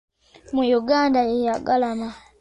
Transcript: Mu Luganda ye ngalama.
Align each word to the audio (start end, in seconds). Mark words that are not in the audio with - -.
Mu 0.55 0.61
Luganda 0.71 1.21
ye 1.29 1.37
ngalama. 1.61 2.07